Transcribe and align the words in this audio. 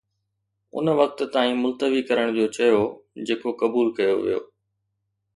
ان 0.77 0.87
وقت 0.99 1.19
تائين 1.33 1.57
ملتوي 1.65 2.01
ڪرڻ 2.09 2.25
جو 2.37 2.45
چيو 2.55 2.79
جيڪو 3.27 3.49
قبول 3.61 3.87
ڪيو 3.99 4.13
ويو 4.23 4.41